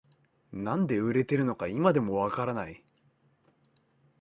[0.51, 2.83] なんで売れてるのか今でもわからない